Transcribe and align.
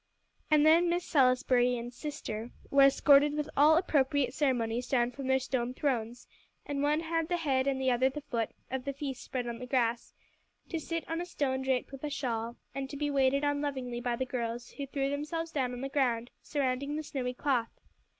And 0.49 0.65
then 0.65 0.89
Miss 0.89 1.05
Salisbury 1.05 1.77
and 1.77 1.93
"sister" 1.93 2.49
were 2.71 2.81
escorted 2.85 3.35
with 3.35 3.47
all 3.55 3.77
appropriate 3.77 4.33
ceremonies 4.33 4.87
down 4.87 5.11
from 5.11 5.27
their 5.27 5.37
stone 5.37 5.75
thrones, 5.75 6.25
and 6.65 6.81
one 6.81 7.01
had 7.01 7.27
the 7.29 7.37
head 7.37 7.67
and 7.67 7.79
the 7.79 7.91
other 7.91 8.09
the 8.09 8.21
foot 8.21 8.49
of 8.71 8.83
the 8.85 8.93
feast 8.93 9.23
spread 9.23 9.45
on 9.47 9.59
the 9.59 9.67
grass, 9.67 10.15
to 10.69 10.79
sit 10.79 11.07
on 11.07 11.21
a 11.21 11.25
stone 11.27 11.61
draped 11.61 11.91
with 11.91 12.03
a 12.03 12.09
shawl, 12.09 12.55
and 12.73 12.89
to 12.89 12.97
be 12.97 13.11
waited 13.11 13.43
on 13.43 13.61
lovingly 13.61 14.01
by 14.01 14.15
the 14.15 14.25
girls, 14.25 14.71
who 14.71 14.87
threw 14.87 15.11
themselves 15.11 15.51
down 15.51 15.71
on 15.71 15.81
the 15.81 15.87
ground, 15.87 16.31
surrounding 16.41 16.95
the 16.95 17.03
snowy 17.03 17.35
cloth. 17.35 17.69